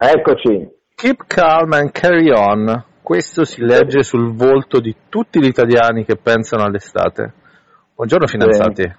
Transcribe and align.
Eccoci. 0.00 0.76
Keep 0.94 1.24
calm 1.26 1.72
and 1.72 1.90
carry 1.90 2.30
on. 2.30 2.84
Questo 3.02 3.44
si 3.44 3.60
legge 3.62 4.04
sul 4.04 4.32
volto 4.32 4.78
di 4.78 4.94
tutti 5.08 5.40
gli 5.40 5.48
italiani 5.48 6.04
che 6.04 6.14
pensano 6.14 6.62
all'estate. 6.62 7.32
Buongiorno 7.96 8.28
fidanzati. 8.28 8.82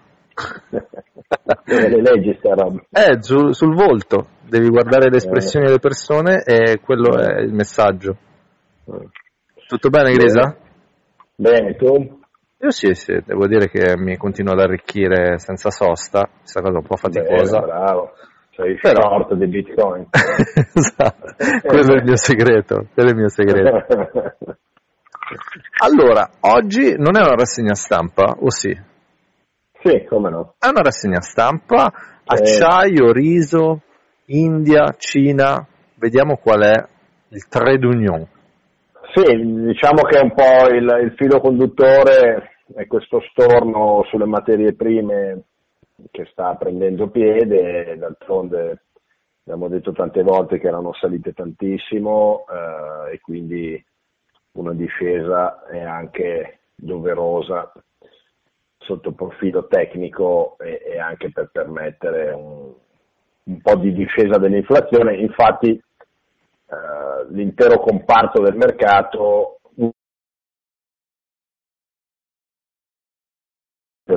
le 1.64 2.02
leggi 2.02 2.36
sta 2.38 2.54
roba? 2.54 2.84
Eh, 2.92 3.22
sul, 3.22 3.56
sul 3.56 3.74
volto. 3.76 4.28
Devi 4.42 4.68
guardare 4.68 5.10
le 5.10 5.16
espressioni 5.16 5.68
delle 5.68 5.80
persone 5.80 6.44
e 6.44 6.82
quello 6.82 7.18
è 7.18 7.44
il 7.44 7.54
messaggio. 7.54 8.18
Tutto 9.68 9.90
bene, 9.90 10.12
Grisa? 10.12 10.58
Bene, 11.34 11.78
tu? 11.78 12.20
Io 12.62 12.72
sì, 12.72 12.94
sì, 12.94 13.18
devo 13.26 13.48
dire 13.48 13.70
che 13.70 13.96
mi 13.96 14.18
continuo 14.18 14.52
ad 14.52 14.60
arricchire 14.60 15.40
senza 15.40 15.70
sosta, 15.70 16.30
questa 16.40 16.60
cosa 16.60 16.80
un 16.80 16.86
po' 16.86 16.98
faticosa. 16.98 17.60
Bene, 17.60 17.72
bravo, 17.72 18.12
sei 18.60 18.78
Però- 18.78 19.02
short 19.02 19.34
di 19.36 19.48
Bitcoin. 19.48 20.08
esatto, 20.12 21.36
quello 21.64 21.94
è 21.94 21.98
il 21.98 22.04
mio 22.04 22.18
segreto, 22.18 22.88
quello 22.94 23.10
è 23.10 23.12
il 23.14 23.18
mio 23.18 23.30
segreto. 23.30 23.86
Allora, 25.84 26.28
oggi 26.40 26.96
non 26.98 27.16
è 27.16 27.20
una 27.20 27.36
rassegna 27.36 27.76
stampa, 27.76 28.38
o 28.40 28.50
sì? 28.50 28.76
sì, 29.84 30.04
come 30.10 30.32
no. 30.32 30.56
È 30.58 30.68
una 30.68 30.82
rassegna 30.82 31.22
stampa, 31.22 31.92
acciaio, 32.26 33.12
riso, 33.12 33.82
India, 34.26 34.96
Cina, 34.98 35.66
vediamo 35.96 36.38
qual 36.38 36.62
è 36.62 36.84
il 37.28 37.48
trade 37.48 37.86
union. 37.86 38.28
Sì, 39.14 39.24
diciamo 39.66 40.02
che 40.02 40.20
un 40.20 40.34
po' 40.34 40.68
il, 40.74 41.00
il 41.04 41.14
filo 41.16 41.40
conduttore 41.40 42.56
è 42.76 42.88
questo 42.88 43.22
storno 43.30 44.04
sulle 44.10 44.26
materie 44.26 44.74
prime 44.74 45.44
che 46.12 46.26
sta 46.32 46.56
prendendo 46.56 47.10
piede, 47.10 47.98
d'altronde 47.98 48.84
abbiamo 49.44 49.68
detto 49.68 49.92
tante 49.92 50.22
volte 50.22 50.60
che 50.60 50.68
erano 50.68 50.94
salite 50.94 51.34
tantissimo 51.34 52.46
eh, 52.48 53.14
e 53.14 53.20
quindi 53.20 53.84
una 54.54 54.74
discesa 54.74 55.66
è 55.66 55.80
anche 55.80 56.60
doverosa 56.76 57.72
sotto 58.78 59.12
profilo 59.12 59.68
tecnico 59.68 60.56
e, 60.60 60.82
e 60.86 61.00
anche 61.00 61.32
per 61.32 61.50
permettere 61.52 62.32
un, 62.32 62.74
un 63.44 63.62
po' 63.62 63.76
di 63.76 63.94
discesa 63.94 64.38
dell'inflazione. 64.38 65.16
Infatti 65.18 65.70
eh, 65.72 67.32
l'intero 67.32 67.80
comparto 67.80 68.42
del 68.42 68.56
mercato 68.56 69.59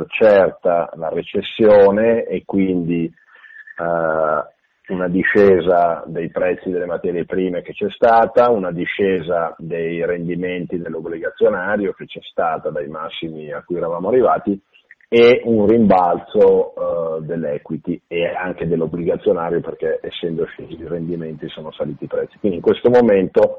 per 0.02 0.06
certa 0.08 0.90
la 0.96 1.08
recessione 1.08 2.24
e 2.24 2.42
quindi 2.44 3.04
eh, 3.04 4.92
una 4.92 5.08
discesa 5.08 6.02
dei 6.06 6.28
prezzi 6.30 6.70
delle 6.70 6.86
materie 6.86 7.24
prime 7.24 7.62
che 7.62 7.72
c'è 7.72 7.88
stata, 7.90 8.50
una 8.50 8.72
discesa 8.72 9.54
dei 9.58 10.04
rendimenti 10.04 10.78
dell'obbligazionario 10.78 11.92
che 11.92 12.06
c'è 12.06 12.20
stata 12.22 12.70
dai 12.70 12.88
massimi 12.88 13.52
a 13.52 13.62
cui 13.64 13.76
eravamo 13.76 14.08
arrivati 14.08 14.60
e 15.08 15.42
un 15.44 15.66
rimbalzo 15.66 16.74
eh, 16.74 17.22
dell'equity 17.22 18.00
e 18.08 18.26
anche 18.26 18.66
dell'obbligazionario 18.66 19.60
perché 19.60 20.00
essendo 20.02 20.46
scesi 20.46 20.72
i 20.72 20.88
rendimenti 20.88 21.48
sono 21.48 21.70
saliti 21.70 22.04
i 22.04 22.08
prezzi. 22.08 22.38
Quindi 22.38 22.58
in 22.58 22.64
questo 22.64 22.90
momento 22.90 23.58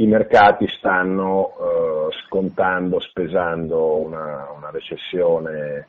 i 0.00 0.06
mercati 0.06 0.66
stanno 0.78 1.48
eh, 1.48 2.08
scontando, 2.24 3.00
spesando 3.00 3.96
una, 3.96 4.48
una 4.56 4.70
recessione 4.70 5.86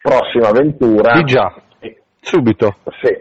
prossima 0.00 0.48
avventura. 0.48 1.14
Di 1.14 1.24
già, 1.24 1.52
E- 1.80 2.02
subito. 2.20 2.76
sì, 3.02 3.12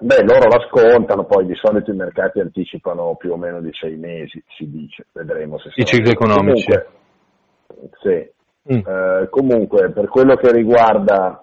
beh, 0.00 0.24
loro 0.24 0.48
la 0.48 0.66
scontano, 0.68 1.24
poi 1.24 1.44
di 1.44 1.54
solito 1.54 1.90
i 1.90 1.96
mercati 1.96 2.40
anticipano 2.40 3.14
più 3.16 3.32
o 3.32 3.36
meno 3.36 3.60
di 3.60 3.70
sei 3.72 3.96
mesi, 3.96 4.42
si 4.56 4.70
dice, 4.70 5.06
vedremo 5.12 5.58
se 5.58 5.70
I 5.74 5.84
cicli 5.84 6.10
economici. 6.10 6.66
Comunque, 6.66 7.98
sì. 8.00 8.38
Mm. 8.72 8.78
Eh, 8.86 9.28
comunque, 9.30 9.90
per 9.90 10.08
quello 10.08 10.36
che 10.36 10.50
riguarda 10.52 11.42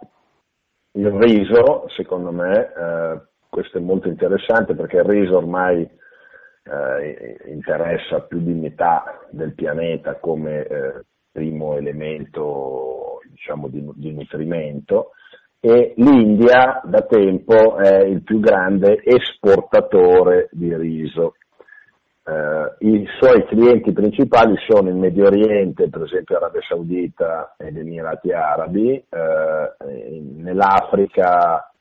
il 0.94 1.10
riso, 1.12 1.86
secondo 1.96 2.32
me, 2.32 2.54
eh, 2.54 3.22
questo 3.50 3.78
è 3.78 3.82
molto 3.82 4.08
interessante 4.08 4.74
perché 4.74 4.98
il 4.98 5.04
riso 5.04 5.38
ormai 5.38 5.88
eh, 6.70 7.38
interessa 7.48 8.22
più 8.22 8.40
di 8.40 8.54
metà 8.54 9.20
del 9.30 9.54
pianeta 9.54 10.16
come 10.16 10.66
eh, 10.66 11.06
primo 11.32 11.76
elemento 11.76 13.20
diciamo, 13.30 13.68
di, 13.68 13.88
di 13.96 14.14
nutrimento 14.14 15.12
e 15.60 15.94
l'India 15.98 16.82
da 16.84 17.02
tempo 17.02 17.78
è 17.78 18.04
il 18.04 18.22
più 18.22 18.40
grande 18.40 19.02
esportatore 19.04 20.50
di 20.52 20.76
riso. 20.76 21.34
Eh, 22.24 22.88
I 22.88 23.08
suoi 23.20 23.46
clienti 23.46 23.92
principali 23.92 24.56
sono 24.68 24.90
il 24.90 24.96
Medio 24.96 25.26
Oriente, 25.26 25.90
per 25.90 26.04
esempio 26.04 26.38
Arabia 26.38 26.62
Saudita 26.62 27.56
e 27.58 27.72
gli 27.72 27.80
Emirati 27.80 28.32
Arabi, 28.32 28.94
eh, 28.94 30.22
nell'Africa 30.36 31.72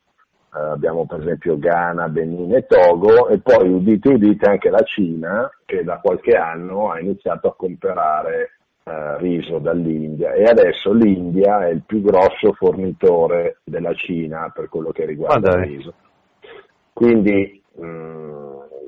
abbiamo 0.50 1.06
per 1.06 1.20
esempio 1.20 1.58
Ghana, 1.58 2.08
Benin 2.08 2.54
e 2.54 2.66
Togo 2.66 3.28
e 3.28 3.38
poi 3.40 3.68
udite 3.68 4.08
udite 4.08 4.48
anche 4.48 4.70
la 4.70 4.82
Cina 4.82 5.50
che 5.64 5.84
da 5.84 5.98
qualche 5.98 6.36
anno 6.36 6.90
ha 6.90 7.00
iniziato 7.00 7.48
a 7.48 7.54
comprare 7.54 8.52
eh, 8.84 9.18
riso 9.18 9.58
dall'India 9.58 10.32
e 10.32 10.44
adesso 10.44 10.92
l'India 10.92 11.66
è 11.66 11.70
il 11.70 11.82
più 11.84 12.00
grosso 12.00 12.52
fornitore 12.52 13.58
della 13.64 13.92
Cina 13.94 14.50
per 14.54 14.68
quello 14.68 14.90
che 14.92 15.04
riguarda 15.04 15.50
Ah, 15.50 15.58
il 15.58 15.66
riso. 15.66 15.94
Quindi 16.92 17.62
mh, 17.74 18.46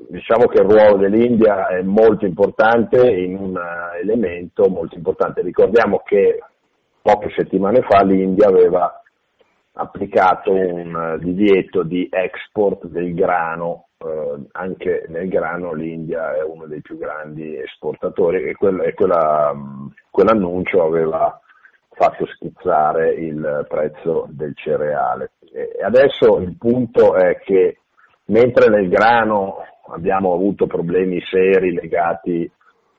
diciamo 0.09 0.47
che 0.47 0.61
il 0.61 0.69
ruolo 0.69 0.97
dell'India 0.97 1.67
è 1.67 1.81
molto 1.81 2.25
importante 2.25 3.11
in 3.11 3.35
un 3.35 3.55
eh, 3.55 3.99
elemento 4.01 4.67
molto 4.69 4.95
importante. 4.95 5.41
Ricordiamo 5.41 6.01
che 6.03 6.39
poche 7.01 7.29
settimane 7.35 7.81
fa 7.81 8.03
l'India 8.03 8.47
aveva 8.47 8.98
applicato 9.73 10.51
un 10.51 10.95
eh, 10.95 11.23
divieto 11.23 11.83
di 11.83 12.07
export 12.11 12.85
del 12.87 13.13
grano, 13.13 13.87
eh, 13.97 14.47
anche 14.53 15.05
nel 15.09 15.27
grano 15.29 15.73
l'India 15.73 16.35
è 16.35 16.43
uno 16.43 16.65
dei 16.65 16.81
più 16.81 16.97
grandi 16.97 17.57
esportatori 17.57 18.43
e, 18.43 18.53
quel- 18.53 18.81
e 18.81 18.93
quella, 18.93 19.53
mh, 19.53 19.93
quell'annuncio 20.09 20.83
aveva 20.83 21.39
fatto 21.91 22.25
schizzare 22.27 23.13
il 23.13 23.65
prezzo 23.67 24.27
del 24.29 24.55
cereale. 24.55 25.31
E 25.51 25.83
adesso 25.83 26.39
il 26.39 26.55
punto 26.57 27.15
è 27.15 27.37
che 27.39 27.79
mentre 28.25 28.69
nel 28.69 28.87
grano 28.87 29.57
abbiamo 29.87 30.33
avuto 30.33 30.65
problemi 30.65 31.19
seri 31.21 31.73
legati 31.73 32.49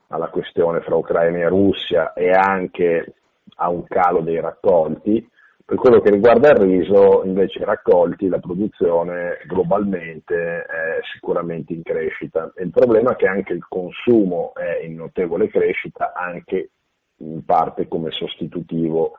alla 0.09 0.27
questione 0.27 0.81
fra 0.81 0.95
Ucraina 0.95 1.39
e 1.39 1.47
Russia 1.47 2.13
e 2.13 2.29
anche 2.29 3.13
a 3.55 3.69
un 3.69 3.85
calo 3.87 4.21
dei 4.21 4.39
raccolti, 4.39 5.27
per 5.71 5.79
quello 5.79 6.01
che 6.01 6.09
riguarda 6.09 6.49
il 6.49 6.57
riso, 6.57 7.23
invece 7.23 7.59
i 7.59 7.63
raccolti, 7.63 8.27
la 8.27 8.39
produzione 8.39 9.37
globalmente 9.47 10.63
è 10.63 10.99
sicuramente 11.13 11.71
in 11.71 11.81
crescita. 11.81 12.51
Il 12.57 12.71
problema 12.71 13.13
è 13.13 13.15
che 13.15 13.25
anche 13.25 13.53
il 13.53 13.65
consumo 13.69 14.51
è 14.53 14.83
in 14.83 14.95
notevole 14.95 15.47
crescita, 15.47 16.11
anche 16.13 16.71
in 17.19 17.45
parte 17.45 17.87
come 17.87 18.11
sostitutivo 18.11 19.13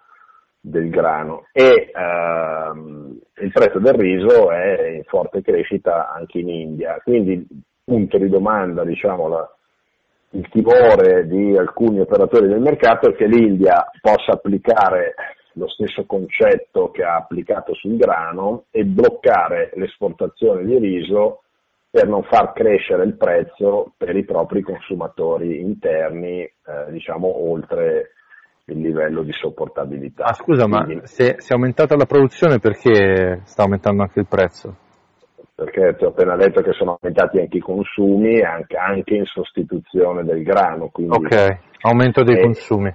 del 0.61 0.91
grano 0.91 1.47
e 1.53 1.91
ehm, 1.91 3.19
il 3.41 3.51
prezzo 3.51 3.79
del 3.79 3.95
riso 3.95 4.51
è 4.51 4.89
in 4.89 5.05
forte 5.05 5.41
crescita 5.41 6.13
anche 6.13 6.39
in 6.39 6.51
India. 6.51 7.01
Quindi 7.03 7.33
il 7.33 7.47
punto 7.83 8.19
di 8.19 8.29
domanda, 8.29 8.85
diciamo, 8.85 9.27
la- 9.27 9.57
il 10.33 10.47
timore 10.51 11.27
di 11.27 11.57
alcuni 11.57 12.01
operatori 12.01 12.47
del 12.47 12.61
mercato 12.61 13.09
è 13.09 13.15
che 13.15 13.27
l'India 13.27 13.91
possa 14.03 14.33
applicare 14.33 15.15
lo 15.55 15.69
stesso 15.69 16.05
concetto 16.07 16.91
che 16.91 17.03
ha 17.03 17.17
applicato 17.17 17.75
sul 17.75 17.97
grano 17.97 18.65
e 18.71 18.85
bloccare 18.85 19.71
l'esportazione 19.75 20.65
di 20.65 20.79
riso 20.79 21.43
per 21.91 22.07
non 22.09 22.23
far 22.23 22.53
crescere 22.53 23.05
il 23.05 23.15
prezzo 23.17 23.93
per 23.97 24.17
i 24.17 24.25
propri 24.25 24.63
consumatori 24.63 25.61
interni, 25.61 26.41
eh, 26.41 26.53
diciamo, 26.91 27.51
oltre 27.51 28.13
il 28.67 28.81
livello 28.81 29.23
di 29.23 29.33
sopportabilità. 29.33 30.25
Ah, 30.25 30.33
scusa, 30.33 30.67
ma 30.67 30.85
Quindi- 30.85 31.07
se, 31.07 31.35
se 31.39 31.53
è 31.53 31.55
aumentata 31.57 31.97
la 31.97 32.07
produzione 32.07 32.59
perché 32.59 33.41
sta 33.45 33.63
aumentando 33.65 34.03
anche 34.03 34.21
il 34.21 34.27
prezzo? 34.29 34.77
perché 35.55 35.95
ti 35.97 36.05
ho 36.05 36.09
appena 36.09 36.35
detto 36.35 36.61
che 36.63 36.73
sono 36.73 36.97
aumentati 36.99 37.39
anche 37.39 37.59
i 37.59 37.61
consumi, 37.61 38.41
anche, 38.41 38.77
anche 38.77 39.15
in 39.15 39.27
sostituzione 39.27 40.25
del 40.25 40.43
grano. 40.43 40.89
Quindi, 40.89 41.15
Ok, 41.15 41.59
aumento 41.83 42.25
dei 42.25 42.37
Eh, 42.39 42.43
consumi. 42.43 42.93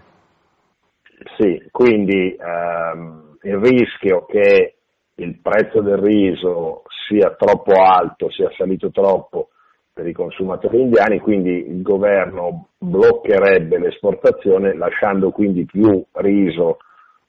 Sì, 1.38 1.68
quindi 1.72 2.36
ehm, 2.36 3.38
il 3.42 3.58
rischio 3.58 4.26
che 4.26 4.76
il 5.16 5.40
prezzo 5.42 5.82
del 5.82 5.98
riso 5.98 6.84
sia 7.08 7.34
troppo 7.36 7.72
alto, 7.74 8.30
sia 8.30 8.52
salito 8.56 8.92
troppo 8.92 9.50
per 9.92 10.08
i 10.08 10.14
consumatori 10.14 10.80
indiani, 10.80 11.20
quindi 11.20 11.68
il 11.70 11.82
governo 11.82 12.68
bloccherebbe 12.78 13.80
l'esportazione 13.80 14.76
lasciando 14.76 15.32
quindi 15.32 15.66
più 15.66 16.04
riso 16.14 16.78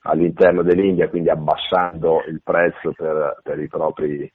all'interno 0.03 0.61
dell'India, 0.61 1.09
quindi 1.09 1.29
abbassando 1.29 2.23
il 2.27 2.41
prezzo 2.43 2.91
per, 2.95 3.39
per 3.41 3.59
i 3.59 3.67
propri 3.67 4.31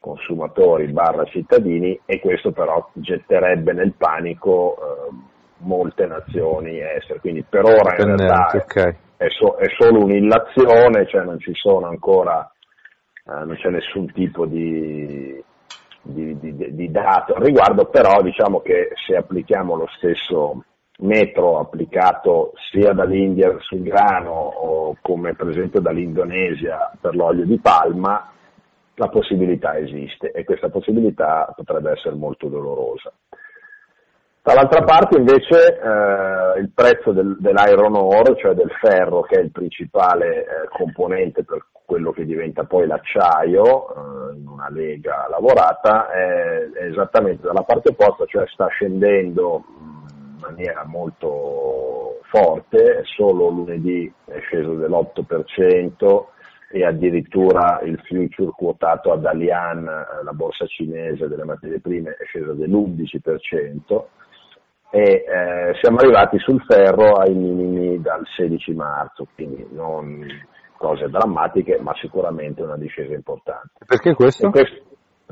consumatori 0.00 0.86
barra 0.88 1.24
cittadini 1.24 1.98
e 2.04 2.18
questo 2.20 2.50
però 2.50 2.88
getterebbe 2.94 3.72
nel 3.72 3.94
panico 3.96 4.76
eh, 4.76 5.27
molte 5.58 6.06
nazioni 6.06 6.80
estere. 6.80 7.20
Quindi 7.20 7.44
per 7.48 7.64
ora 7.64 7.96
in 7.98 8.16
realtà 8.16 8.58
okay. 8.58 8.96
è, 9.16 9.26
so, 9.28 9.56
è, 9.56 9.66
solo 9.78 10.04
un'illazione, 10.04 11.06
cioè 11.06 11.24
non 11.24 11.38
ci 11.38 11.52
sono 11.54 11.86
ancora, 11.86 12.50
eh, 13.24 13.44
non 13.44 13.56
c'è 13.56 13.70
nessun 13.70 14.10
tipo 14.12 14.46
di, 14.46 15.42
di, 16.02 16.38
di, 16.38 16.74
di 16.74 16.90
dato 16.90 17.34
al 17.34 17.42
riguardo, 17.42 17.86
però 17.86 18.22
diciamo 18.22 18.60
che 18.60 18.90
se 19.06 19.16
applichiamo 19.16 19.74
lo 19.74 19.88
stesso 19.96 20.62
metro 21.00 21.58
applicato 21.58 22.52
sia 22.70 22.92
dall'India 22.92 23.56
sul 23.60 23.82
grano 23.82 24.32
o 24.32 24.96
come 25.00 25.34
per 25.34 25.48
esempio 25.48 25.80
dall'Indonesia 25.80 26.90
per 27.00 27.14
l'olio 27.14 27.44
di 27.44 27.58
palma, 27.60 28.32
la 28.94 29.08
possibilità 29.08 29.78
esiste 29.78 30.32
e 30.32 30.42
questa 30.44 30.70
possibilità 30.70 31.52
potrebbe 31.54 31.92
essere 31.92 32.16
molto 32.16 32.48
dolorosa. 32.48 33.12
Dall'altra 34.48 34.82
parte 34.82 35.18
invece 35.18 35.78
eh, 35.78 36.58
il 36.60 36.70
prezzo 36.74 37.12
del, 37.12 37.36
dell'iron 37.38 37.94
ore, 37.96 38.34
cioè 38.38 38.54
del 38.54 38.70
ferro 38.80 39.20
che 39.20 39.38
è 39.38 39.42
il 39.42 39.50
principale 39.50 40.38
eh, 40.38 40.68
componente 40.70 41.44
per 41.44 41.66
quello 41.84 42.12
che 42.12 42.24
diventa 42.24 42.64
poi 42.64 42.86
l'acciaio 42.86 43.60
eh, 43.60 44.36
in 44.38 44.48
una 44.48 44.70
lega 44.70 45.26
lavorata, 45.28 46.08
è, 46.08 46.70
è, 46.72 46.84
esattamente 46.84 47.42
dalla 47.42 47.60
parte 47.60 47.90
opposta, 47.90 48.24
cioè 48.24 48.46
sta 48.46 48.68
scendendo 48.68 49.64
in 49.82 50.38
maniera 50.40 50.82
molto 50.86 52.20
forte, 52.30 53.02
solo 53.04 53.50
lunedì 53.50 54.10
è 54.24 54.38
sceso 54.38 54.76
dell'8%, 54.76 56.24
e 56.70 56.86
addirittura 56.86 57.80
il 57.82 58.00
future 58.02 58.50
quotato 58.56 59.12
ad 59.12 59.20
Dalian, 59.20 59.86
eh, 59.86 60.24
la 60.24 60.32
borsa 60.32 60.64
cinese 60.64 61.28
delle 61.28 61.44
materie 61.44 61.80
prime, 61.80 62.16
è 62.18 62.24
sceso 62.24 62.54
dell'11% 62.54 64.06
e 64.90 65.00
eh, 65.00 65.74
siamo 65.80 65.98
arrivati 65.98 66.38
sul 66.38 66.62
ferro 66.66 67.14
ai 67.14 67.34
minimi 67.34 68.00
dal 68.00 68.22
16 68.36 68.72
marzo, 68.72 69.26
quindi 69.34 69.66
non 69.72 70.26
cose 70.76 71.08
drammatiche, 71.08 71.78
ma 71.80 71.92
sicuramente 72.00 72.62
una 72.62 72.76
discesa 72.76 73.14
importante. 73.14 73.84
Perché 73.86 74.14
questo? 74.14 74.50
questo? 74.50 74.82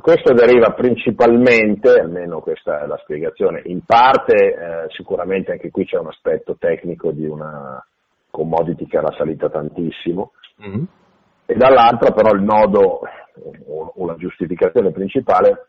questo? 0.00 0.34
deriva 0.34 0.72
principalmente, 0.72 1.90
almeno 2.00 2.40
questa 2.40 2.82
è 2.82 2.86
la 2.86 2.98
spiegazione, 2.98 3.62
in 3.64 3.82
parte 3.84 4.34
eh, 4.34 4.86
sicuramente 4.88 5.52
anche 5.52 5.70
qui 5.70 5.84
c'è 5.86 5.98
un 5.98 6.08
aspetto 6.08 6.56
tecnico 6.58 7.10
di 7.12 7.26
una 7.26 7.82
commodity 8.30 8.86
che 8.86 8.96
era 8.98 9.14
salita 9.16 9.48
tantissimo, 9.48 10.32
mm-hmm 10.60 10.84
e 11.46 11.54
dall'altra 11.54 12.10
però 12.10 12.34
il 12.34 12.42
nodo 12.42 13.00
o, 13.66 14.06
la 14.06 14.16
giustificazione 14.16 14.90
principale 14.90 15.68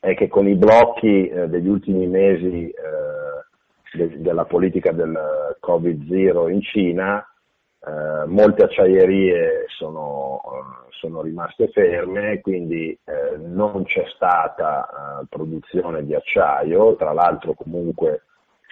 è 0.00 0.14
che 0.14 0.28
con 0.28 0.48
i 0.48 0.54
blocchi 0.54 1.28
eh, 1.28 1.48
degli 1.48 1.68
ultimi 1.68 2.06
mesi 2.06 2.68
eh, 2.68 2.76
de, 3.92 4.20
della 4.20 4.44
politica 4.44 4.92
del 4.92 5.18
Covid-0 5.60 6.50
in 6.50 6.62
Cina, 6.62 7.26
eh, 7.80 8.26
molte 8.26 8.64
acciaierie 8.64 9.64
sono, 9.68 10.40
eh, 10.44 10.88
sono, 10.90 11.22
rimaste 11.22 11.68
ferme, 11.68 12.40
quindi 12.40 12.90
eh, 13.04 13.36
non 13.38 13.84
c'è 13.84 14.04
stata 14.14 14.88
eh, 15.22 15.26
produzione 15.28 16.04
di 16.04 16.14
acciaio, 16.14 16.96
tra 16.96 17.12
l'altro 17.12 17.54
comunque 17.54 18.22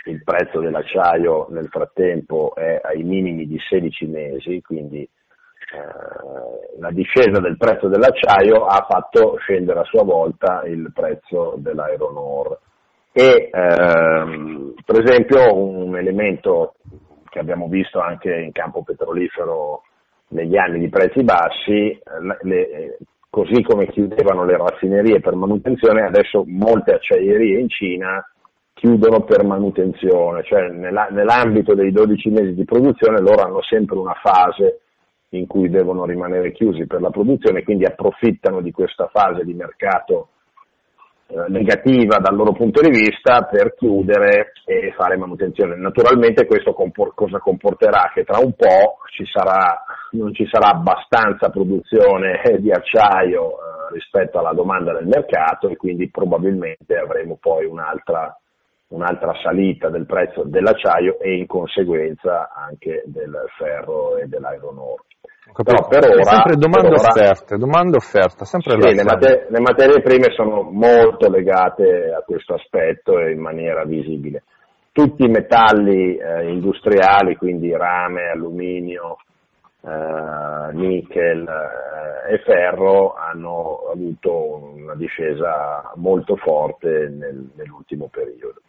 il 0.06 0.22
prezzo 0.22 0.60
dell'acciaio 0.60 1.48
nel 1.50 1.68
frattempo 1.68 2.54
è 2.54 2.80
ai 2.82 3.02
minimi 3.02 3.46
di 3.46 3.58
16 3.58 4.06
mesi, 4.06 4.62
quindi 4.62 5.08
la 6.78 6.90
discesa 6.90 7.40
del 7.40 7.56
prezzo 7.56 7.88
dell'acciaio 7.88 8.66
ha 8.66 8.86
fatto 8.88 9.36
scendere 9.38 9.80
a 9.80 9.84
sua 9.84 10.02
volta 10.02 10.62
il 10.64 10.90
prezzo 10.94 11.54
dell'iron. 11.58 12.56
E 13.12 13.50
ehm, 13.50 14.74
per 14.84 15.02
esempio 15.02 15.54
un 15.54 15.96
elemento 15.96 16.74
che 17.28 17.38
abbiamo 17.38 17.68
visto 17.68 17.98
anche 17.98 18.34
in 18.34 18.52
campo 18.52 18.82
petrolifero 18.82 19.82
negli 20.28 20.56
anni 20.56 20.80
di 20.80 20.88
prezzi 20.88 21.22
bassi, 21.22 21.98
le, 22.42 22.98
così 23.30 23.62
come 23.62 23.86
chiudevano 23.88 24.44
le 24.44 24.56
raffinerie 24.56 25.20
per 25.20 25.34
manutenzione, 25.34 26.02
adesso 26.04 26.44
molte 26.46 26.94
acciaierie 26.94 27.58
in 27.58 27.68
Cina 27.68 28.26
chiudono 28.74 29.24
per 29.24 29.44
manutenzione, 29.44 30.42
cioè 30.44 30.68
nella, 30.68 31.08
nell'ambito 31.10 31.74
dei 31.74 31.90
12 31.92 32.28
mesi 32.28 32.54
di 32.54 32.64
produzione 32.64 33.20
loro 33.20 33.42
hanno 33.42 33.62
sempre 33.62 33.96
una 33.96 34.14
fase 34.22 34.80
in 35.36 35.46
cui 35.46 35.68
devono 35.68 36.04
rimanere 36.04 36.52
chiusi 36.52 36.86
per 36.86 37.00
la 37.00 37.10
produzione, 37.10 37.62
quindi 37.62 37.84
approfittano 37.84 38.60
di 38.60 38.72
questa 38.72 39.08
fase 39.12 39.44
di 39.44 39.54
mercato 39.54 40.28
eh, 41.28 41.44
negativa 41.48 42.18
dal 42.18 42.36
loro 42.36 42.52
punto 42.52 42.80
di 42.80 42.90
vista 42.90 43.42
per 43.50 43.74
chiudere 43.74 44.52
e 44.64 44.92
fare 44.96 45.16
manutenzione. 45.16 45.74
Naturalmente 45.74 46.46
questo 46.46 46.72
compor- 46.72 47.14
cosa 47.14 47.38
comporterà? 47.38 48.12
Che 48.14 48.22
tra 48.22 48.38
un 48.38 48.52
po' 48.54 48.98
ci 49.10 49.24
sarà, 49.26 49.82
non 50.12 50.32
ci 50.32 50.46
sarà 50.48 50.68
abbastanza 50.68 51.48
produzione 51.48 52.40
di 52.60 52.70
acciaio 52.70 53.50
eh, 53.50 53.92
rispetto 53.94 54.38
alla 54.38 54.52
domanda 54.52 54.92
del 54.92 55.06
mercato 55.06 55.68
e 55.68 55.76
quindi 55.76 56.08
probabilmente 56.10 56.96
avremo 56.96 57.36
poi 57.40 57.64
un'altra 57.66 58.32
un'altra 58.88 59.32
salita 59.42 59.88
del 59.88 60.06
prezzo 60.06 60.44
dell'acciaio 60.44 61.18
e 61.18 61.38
in 61.38 61.46
conseguenza 61.46 62.52
anche 62.54 63.02
del 63.06 63.34
ferro 63.58 64.16
e 64.16 64.26
dell'iron 64.26 64.78
ore. 64.78 65.02
Però 65.52 65.88
per 65.88 66.04
ora, 66.04 66.22
sempre 66.22 66.56
domande 66.56 66.88
per 66.88 67.00
offerte, 67.00 67.56
domande 67.56 67.96
offerta, 67.96 68.44
sempre 68.44 68.72
sì, 68.80 68.94
le, 68.94 69.02
mater- 69.04 69.46
le, 69.48 69.60
materie 69.60 70.02
prime 70.02 70.30
sono 70.34 70.62
molto 70.62 71.30
legate 71.30 72.12
a 72.12 72.22
questo 72.22 72.54
aspetto 72.54 73.18
e 73.18 73.32
in 73.32 73.40
maniera 73.40 73.84
visibile. 73.84 74.42
Tutti 74.92 75.24
i 75.24 75.28
metalli 75.28 76.16
eh, 76.16 76.48
industriali, 76.50 77.36
quindi 77.36 77.74
rame, 77.74 78.28
alluminio, 78.28 79.18
eh, 79.82 80.72
nickel 80.72 81.46
eh, 81.46 82.34
e 82.34 82.38
ferro, 82.44 83.14
hanno 83.14 83.88
avuto 83.92 84.72
una 84.74 84.94
discesa 84.94 85.92
molto 85.94 86.36
forte 86.36 87.08
nel, 87.08 87.50
nell'ultimo 87.54 88.08
periodo. 88.10 88.60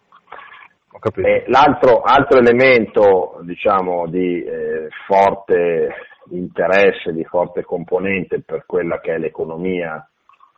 l'altro 1.48 2.02
altro 2.02 2.40
elemento 2.40 3.40
diciamo, 3.42 4.08
di 4.08 4.44
eh, 4.44 4.88
forte 5.06 5.90
interesse 6.30 7.14
di 7.14 7.24
forte 7.24 7.64
componente 7.64 8.42
per 8.42 8.64
quella 8.66 9.00
che 9.00 9.16
è 9.16 9.18
l'economia 9.18 10.08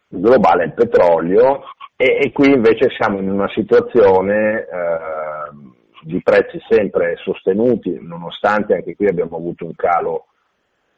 globale, 0.07 0.65
il 0.65 0.73
petrolio, 0.73 1.61
e, 1.95 2.17
e 2.21 2.31
qui 2.31 2.51
invece 2.51 2.89
siamo 2.97 3.19
in 3.19 3.29
una 3.29 3.49
situazione 3.49 4.61
eh, 4.61 5.77
di 6.01 6.21
prezzi 6.21 6.59
sempre 6.67 7.15
sostenuti, 7.17 7.97
nonostante 8.01 8.73
anche 8.73 8.95
qui 8.95 9.07
abbiamo 9.07 9.37
avuto 9.37 9.65
un 9.65 9.75
calo 9.75 10.25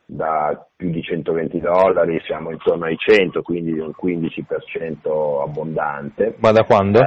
da 0.05 0.67
più 0.75 0.89
di 0.89 1.01
120 1.01 1.59
dollari, 1.59 2.21
siamo 2.25 2.51
intorno 2.51 2.85
ai 2.85 2.97
100, 2.97 3.41
quindi 3.41 3.79
un 3.79 3.93
15% 3.99 5.41
abbondante. 5.41 6.35
Ma 6.39 6.51
da 6.51 6.63
quando? 6.63 6.99
Eh, 6.99 7.05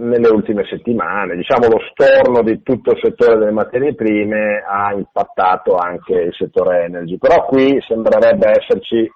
nelle 0.00 0.28
ultime 0.28 0.64
settimane. 0.64 1.36
Diciamo 1.36 1.68
lo 1.68 1.80
storno 1.90 2.42
di 2.42 2.62
tutto 2.62 2.92
il 2.92 3.00
settore 3.02 3.38
delle 3.38 3.50
materie 3.50 3.94
prime 3.94 4.62
ha 4.66 4.92
impattato 4.92 5.76
anche 5.76 6.14
il 6.14 6.34
settore 6.34 6.84
energy, 6.84 7.18
però 7.18 7.44
qui 7.44 7.78
sembrerebbe 7.86 8.50
esserci 8.50 9.10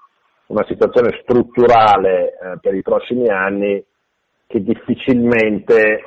una 0.47 0.65
situazione 0.69 1.19
strutturale 1.23 2.29
eh, 2.29 2.59
per 2.61 2.75
i 2.75 2.83
prossimi 2.83 3.29
anni 3.29 3.83
che 4.47 4.63
difficilmente 4.63 5.81
eh, 5.81 6.03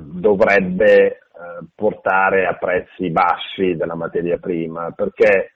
dovrebbe 0.00 0.94
eh, 0.94 1.16
portare 1.74 2.46
a 2.46 2.54
prezzi 2.54 3.10
bassi 3.10 3.74
della 3.76 3.94
materia 3.94 4.36
prima, 4.36 4.92
perché 4.94 5.52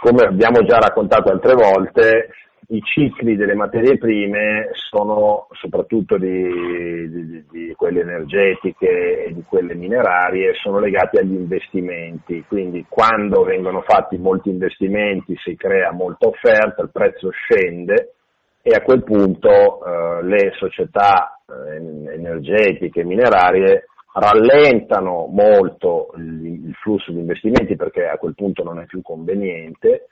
come 0.00 0.22
abbiamo 0.26 0.64
già 0.64 0.78
raccontato 0.78 1.30
altre 1.30 1.54
volte, 1.54 2.30
i 2.68 2.80
cicli 2.82 3.36
delle 3.36 3.54
materie 3.54 3.96
prime 3.96 4.70
sono 4.72 5.46
soprattutto 5.52 6.16
di, 6.18 7.08
di, 7.08 7.44
di, 7.50 7.74
quelle 7.76 8.00
energetiche 8.00 9.26
e 9.26 9.34
di 9.34 9.44
quelle 9.46 9.74
minerarie 9.74 10.54
sono 10.54 10.78
legati 10.78 11.18
agli 11.18 11.34
investimenti, 11.34 12.44
quindi 12.48 12.84
quando 12.88 13.44
vengono 13.44 13.82
fatti 13.82 14.18
molti 14.18 14.48
investimenti 14.48 15.36
si 15.44 15.54
crea 15.54 15.92
molta 15.92 16.26
offerta, 16.26 16.82
il 16.82 16.90
prezzo 16.90 17.30
scende 17.30 18.14
e 18.62 18.74
a 18.74 18.82
quel 18.82 19.04
punto 19.04 19.84
eh, 19.84 20.24
le 20.24 20.52
società 20.56 21.40
eh, 21.46 22.14
energetiche 22.14 23.00
e 23.00 23.04
minerarie 23.04 23.84
rallentano 24.12 25.26
molto 25.30 26.08
il, 26.16 26.66
il 26.66 26.74
flusso 26.80 27.12
di 27.12 27.18
investimenti 27.18 27.76
perché 27.76 28.06
a 28.06 28.16
quel 28.16 28.34
punto 28.34 28.64
non 28.64 28.80
è 28.80 28.86
più 28.86 29.02
conveniente 29.02 30.08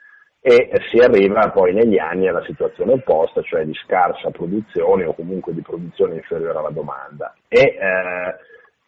e 0.47 0.69
si 0.91 0.99
arriva 0.99 1.49
poi 1.49 1.73
negli 1.73 1.99
anni 1.99 2.29
alla 2.29 2.45
situazione 2.45 2.93
opposta, 2.93 3.41
cioè 3.41 3.65
di 3.65 3.73
scarsa 3.83 4.29
produzione 4.29 5.07
o 5.07 5.15
comunque 5.15 5.55
di 5.55 5.63
produzione 5.63 6.17
inferiore 6.17 6.59
alla 6.59 6.69
domanda. 6.69 7.35
E 7.49 7.61
eh, 7.61 8.37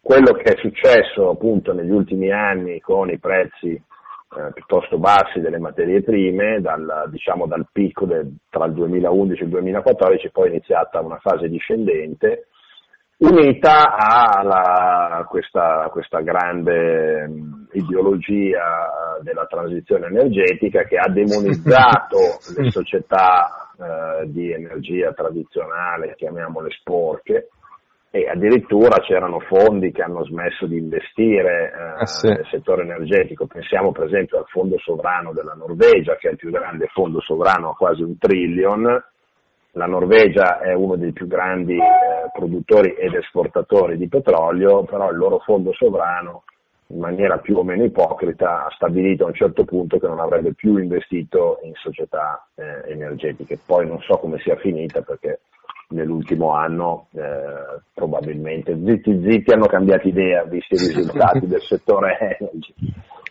quello 0.02 0.34
che 0.34 0.52
è 0.52 0.56
successo 0.58 1.30
appunto 1.30 1.72
negli 1.72 1.90
ultimi 1.90 2.30
anni 2.30 2.78
con 2.80 3.08
i 3.08 3.18
prezzi 3.18 3.70
eh, 3.70 4.52
piuttosto 4.52 4.98
bassi 4.98 5.40
delle 5.40 5.58
materie 5.58 6.02
prime, 6.02 6.60
dal, 6.60 7.08
diciamo 7.08 7.46
dal 7.46 7.66
picco 7.72 8.04
del, 8.04 8.36
tra 8.50 8.66
il 8.66 8.74
2011 8.74 9.40
e 9.40 9.44
il 9.44 9.50
2014, 9.50 10.30
poi 10.32 10.48
è 10.48 10.50
iniziata 10.50 11.00
una 11.00 11.18
fase 11.22 11.48
discendente, 11.48 12.48
unita 13.18 13.96
a 13.96 15.24
questa, 15.24 15.88
questa, 15.90 16.20
grande 16.20 17.26
mh, 17.26 17.68
ideologia 17.72 19.05
della 19.22 19.46
transizione 19.46 20.06
energetica 20.06 20.84
che 20.84 20.96
ha 20.96 21.08
demonizzato 21.08 22.18
le 22.56 22.70
società 22.70 23.70
eh, 23.78 24.30
di 24.30 24.52
energia 24.52 25.12
tradizionale, 25.12 26.14
chiamiamole 26.16 26.70
sporche, 26.70 27.48
e 28.10 28.28
addirittura 28.28 29.00
c'erano 29.00 29.40
fondi 29.40 29.92
che 29.92 30.02
hanno 30.02 30.24
smesso 30.24 30.66
di 30.66 30.78
investire 30.78 31.72
eh, 31.72 32.00
ah, 32.00 32.06
sì. 32.06 32.28
nel 32.28 32.46
settore 32.50 32.82
energetico. 32.82 33.46
Pensiamo 33.46 33.92
per 33.92 34.04
esempio 34.04 34.38
al 34.38 34.46
fondo 34.46 34.78
sovrano 34.78 35.32
della 35.32 35.52
Norvegia, 35.52 36.16
che 36.16 36.28
è 36.28 36.30
il 36.30 36.38
più 36.38 36.50
grande 36.50 36.86
fondo 36.92 37.20
sovrano 37.20 37.70
a 37.70 37.76
quasi 37.76 38.02
un 38.02 38.16
trillion. 38.16 39.04
La 39.72 39.86
Norvegia 39.86 40.60
è 40.60 40.72
uno 40.72 40.96
dei 40.96 41.12
più 41.12 41.26
grandi 41.26 41.74
eh, 41.74 42.30
produttori 42.32 42.94
ed 42.94 43.12
esportatori 43.12 43.98
di 43.98 44.08
petrolio, 44.08 44.84
però 44.84 45.10
il 45.10 45.18
loro 45.18 45.38
fondo 45.40 45.74
sovrano 45.74 46.44
in 46.88 46.98
maniera 46.98 47.38
più 47.38 47.56
o 47.56 47.64
meno 47.64 47.84
ipocrita 47.84 48.66
ha 48.66 48.70
stabilito 48.74 49.24
a 49.24 49.28
un 49.28 49.34
certo 49.34 49.64
punto 49.64 49.98
che 49.98 50.06
non 50.06 50.20
avrebbe 50.20 50.54
più 50.54 50.76
investito 50.78 51.58
in 51.62 51.72
società 51.74 52.46
eh, 52.54 52.92
energetiche. 52.92 53.58
Poi 53.64 53.86
non 53.86 54.00
so 54.00 54.18
come 54.18 54.38
sia 54.38 54.56
finita 54.56 55.00
perché 55.00 55.40
nell'ultimo 55.88 56.52
anno 56.52 57.08
eh, 57.14 57.80
probabilmente 57.94 58.76
zitti 58.84 59.20
zitti 59.24 59.52
hanno 59.52 59.66
cambiato 59.66 60.08
idea 60.08 60.44
visti 60.44 60.74
i 60.74 60.78
risultati 60.78 61.46
del 61.48 61.60
settore 61.60 62.18
energy. 62.38 62.74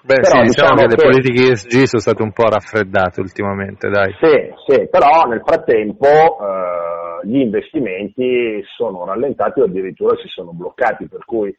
Beh 0.06 0.20
però, 0.20 0.42
sì, 0.42 0.42
diciamo, 0.42 0.76
diciamo 0.76 0.76
che, 0.76 0.88
che, 0.88 0.96
le 0.96 1.10
politiche 1.10 1.52
ESG 1.52 1.84
sono 1.84 2.02
state 2.02 2.22
un 2.22 2.32
po' 2.32 2.48
raffreddate 2.48 3.22
ultimamente, 3.22 3.90
dai. 3.90 4.14
Sì, 4.20 4.54
sì 4.68 4.88
però 4.88 5.24
nel 5.24 5.42
frattempo 5.44 6.06
eh, 6.06 7.28
gli 7.28 7.40
investimenti 7.40 8.64
sono 8.78 9.06
rallentati 9.06 9.62
o 9.62 9.64
addirittura 9.64 10.16
si 10.18 10.28
sono 10.28 10.52
bloccati, 10.52 11.08
per 11.08 11.26
cui 11.26 11.56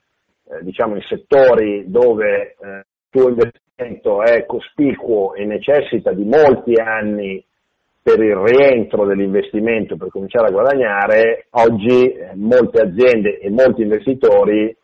eh, 0.49 0.63
diciamo 0.63 0.95
in 0.95 1.03
settori 1.03 1.85
dove 1.91 2.57
eh, 2.61 2.67
il 2.77 2.85
tuo 3.11 3.29
investimento 3.29 4.23
è 4.23 4.47
cospicuo 4.47 5.35
e 5.35 5.45
necessita 5.45 6.13
di 6.13 6.25
molti 6.25 6.75
anni 6.75 7.45
per 8.03 8.23
il 8.23 8.37
rientro 8.37 9.05
dell'investimento 9.05 9.97
per 9.97 10.11
cominciare 10.11 10.47
a 10.47 10.53
guadagnare, 10.53 11.47
oggi 11.51 12.13
eh, 12.13 12.31
molte 12.35 12.81
aziende 12.81 13.39
e 13.39 13.51
molti 13.51 13.83
investitori 13.83 14.75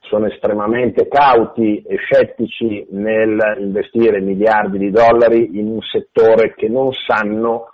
sono 0.00 0.26
estremamente 0.26 1.06
cauti 1.06 1.80
e 1.86 1.96
scettici 1.96 2.84
nel 2.90 3.38
investire 3.58 4.20
miliardi 4.20 4.78
di 4.78 4.90
dollari 4.90 5.58
in 5.58 5.68
un 5.68 5.80
settore 5.80 6.54
che 6.54 6.68
non 6.68 6.90
sanno 6.92 7.70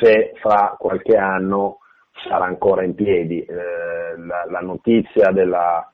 se 0.00 0.32
fra 0.40 0.76
qualche 0.78 1.16
anno 1.16 1.78
sarà 2.28 2.44
ancora 2.44 2.84
in 2.84 2.94
piedi. 2.94 3.40
Eh, 3.40 3.54
la, 4.16 4.46
la, 4.48 4.60
notizia 4.60 5.30
della 5.30 5.90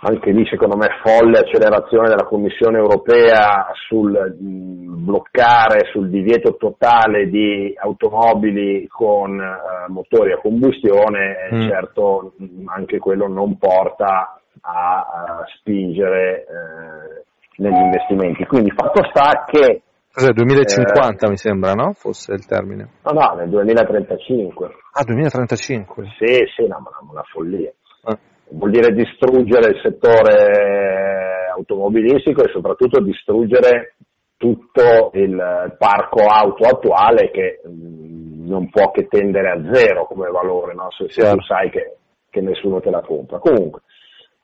anche 0.00 0.30
lì 0.30 0.46
secondo 0.46 0.76
me 0.76 0.88
folle 1.02 1.40
accelerazione 1.40 2.08
della 2.08 2.24
Commissione 2.24 2.78
europea 2.78 3.66
sul 3.88 4.36
bloccare, 4.38 5.88
sul 5.90 6.08
divieto 6.08 6.56
totale 6.56 7.28
di 7.28 7.74
automobili 7.76 8.86
con 8.86 9.38
uh, 9.38 9.92
motori 9.92 10.32
a 10.32 10.38
combustione, 10.38 11.50
mm. 11.52 11.68
certo 11.68 12.34
anche 12.66 12.98
quello 12.98 13.26
non 13.26 13.58
porta 13.58 14.40
a, 14.60 14.98
a 15.00 15.44
spingere 15.58 16.44
uh, 16.46 17.62
negli 17.62 17.80
investimenti. 17.80 18.44
Quindi 18.44 18.70
fatto 18.70 19.02
sta 19.10 19.44
che... 19.46 19.82
Cos'è, 20.12 20.32
2050 20.32 21.26
eh, 21.26 21.28
mi 21.28 21.36
sembra, 21.36 21.72
no? 21.72 21.92
Fosse 21.92 22.32
il 22.32 22.44
termine. 22.46 22.88
No, 23.04 23.12
no, 23.12 23.34
nel 23.36 23.48
2035. 23.48 24.66
Ah, 24.92 25.04
2035? 25.04 26.04
Sì, 26.18 26.44
sì, 26.56 26.66
no, 26.66 26.80
ma 26.80 26.90
una 27.08 27.22
follia. 27.22 27.70
Ah 28.04 28.18
vuol 28.50 28.70
dire 28.70 28.92
distruggere 28.92 29.70
il 29.70 29.80
settore 29.82 31.48
automobilistico 31.54 32.42
e 32.42 32.50
soprattutto 32.52 33.00
distruggere 33.00 33.94
tutto 34.36 35.10
il 35.14 35.74
parco 35.76 36.24
auto 36.26 36.64
attuale 36.66 37.30
che 37.30 37.60
mm, 37.66 38.46
non 38.46 38.70
può 38.70 38.90
che 38.92 39.08
tendere 39.08 39.50
a 39.50 39.74
zero 39.74 40.06
come 40.06 40.30
valore, 40.30 40.74
no? 40.74 40.88
se, 40.90 41.06
se 41.08 41.28
tu 41.30 41.40
sai 41.42 41.70
che, 41.70 41.96
che, 42.30 42.40
nessuno 42.40 42.80
te 42.80 42.90
la 42.90 43.00
compra. 43.00 43.38
Comunque, 43.38 43.82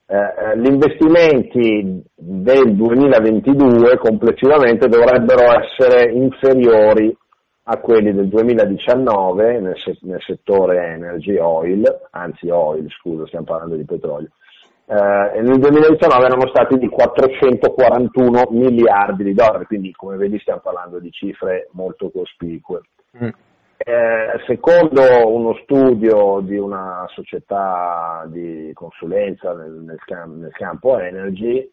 eh, 0.06 0.16
eh 0.16 0.58
gli 0.58 0.66
investimenti 0.66 2.02
del 2.14 2.75
2022 2.75 3.96
complessivamente 3.99 4.88
dovrebbero 4.88 5.42
essere 5.61 6.12
inferiori 6.12 7.16
a 7.66 7.78
quelli 7.78 8.12
del 8.12 8.28
2019 8.28 9.61
nel, 9.61 9.78
se- 9.78 9.99
nel, 10.02 10.21
settore 10.21 10.85
energy 10.87 11.37
oil, 11.38 11.83
anzi 12.11 12.49
oil, 12.50 12.90
scusa, 12.90 13.26
stiamo 13.26 13.47
parlando 13.47 13.76
di 13.76 13.85
petrolio, 13.85 14.28
eh, 14.87 15.40
nel 15.40 15.59
2019 15.59 16.25
erano 16.26 16.47
stati 16.49 16.76
di 16.76 16.88
441 16.88 18.49
miliardi 18.50 19.25
di 19.25 19.33
dollari, 19.33 19.64
quindi 19.64 19.92
come 19.92 20.16
vedi 20.16 20.38
stiamo 20.40 20.61
parlando 20.61 20.99
di 20.99 21.11
cifre 21.11 21.68
molto 21.73 22.11
cospicue. 22.11 22.83
Mm. 23.16 23.28
Eh, 23.76 24.40
secondo 24.47 25.02
uno 25.26 25.54
studio 25.62 26.40
di 26.40 26.56
una 26.56 27.06
società 27.09 28.25
di 28.28 28.71
consulenza 28.73 29.52
nel, 29.52 29.73
nel, 29.73 29.99
cam- 30.04 30.38
nel 30.38 30.52
campo 30.52 30.99
energy, 30.99 31.68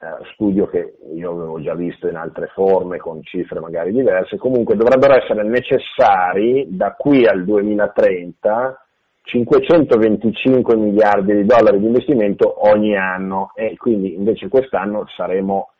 eh, 0.00 0.24
studio 0.32 0.66
che 0.66 0.96
io 1.14 1.30
avevo 1.30 1.60
già 1.60 1.74
visto 1.74 2.08
in 2.08 2.16
altre 2.16 2.48
forme 2.48 2.98
con 2.98 3.22
cifre 3.22 3.60
magari 3.60 3.92
diverse, 3.92 4.36
comunque 4.36 4.76
dovrebbero 4.76 5.14
essere 5.14 5.42
necessari 5.42 6.66
da 6.68 6.92
qui 6.92 7.26
al 7.26 7.44
2030 7.44 8.78
525 9.24 10.76
miliardi 10.76 11.34
di 11.34 11.46
dollari 11.46 11.78
di 11.78 11.86
investimento 11.86 12.68
ogni 12.68 12.94
anno 12.94 13.52
e 13.54 13.74
quindi 13.76 14.14
invece 14.14 14.48
quest'anno 14.48 15.06
saremo 15.16 15.70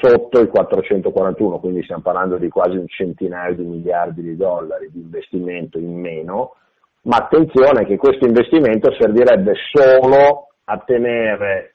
sotto 0.00 0.40
i 0.40 0.48
441, 0.48 1.58
quindi 1.58 1.82
stiamo 1.84 2.02
parlando 2.02 2.38
di 2.38 2.48
quasi 2.48 2.76
un 2.76 2.86
centinaio 2.88 3.54
di 3.54 3.64
miliardi 3.64 4.22
di 4.22 4.36
dollari 4.36 4.90
di 4.90 5.00
investimento 5.00 5.78
in 5.78 5.98
meno, 5.98 6.56
ma 7.02 7.16
attenzione 7.16 7.84
che 7.84 7.96
questo 7.96 8.26
investimento 8.26 8.92
servirebbe 8.98 9.52
solo 9.72 10.48
a 10.64 10.78
tenere 10.84 11.71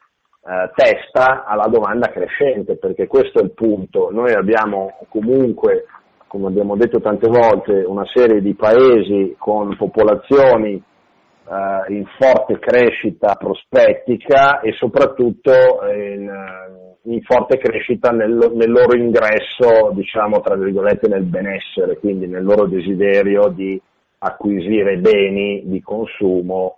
eh, 0.47 0.71
testa 0.75 1.43
alla 1.45 1.67
domanda 1.67 2.07
crescente, 2.07 2.77
perché 2.77 3.05
questo 3.05 3.39
è 3.39 3.43
il 3.43 3.51
punto. 3.51 4.09
Noi 4.11 4.31
abbiamo 4.31 4.97
comunque, 5.09 5.85
come 6.27 6.47
abbiamo 6.47 6.77
detto 6.77 7.01
tante 7.01 7.27
volte, 7.27 7.83
una 7.85 8.05
serie 8.13 8.41
di 8.41 8.55
paesi 8.55 9.35
con 9.37 9.75
popolazioni 9.75 10.71
eh, 10.75 11.93
in 11.93 12.05
forte 12.17 12.59
crescita 12.59 13.35
prospettica 13.35 14.61
e 14.61 14.71
soprattutto 14.73 15.51
in, 15.93 16.29
eh, 16.29 17.11
in 17.11 17.21
forte 17.23 17.57
crescita 17.57 18.11
nel, 18.11 18.51
nel, 18.53 18.71
loro 18.71 18.97
ingresso, 18.97 19.91
diciamo, 19.91 20.39
tra 20.39 20.55
virgolette, 20.55 21.09
nel 21.09 21.23
benessere, 21.23 21.97
quindi 21.97 22.25
nel 22.25 22.45
loro 22.45 22.67
desiderio 22.67 23.49
di 23.49 23.81
acquisire 24.19 24.97
beni 24.97 25.63
di 25.65 25.81
consumo 25.81 26.77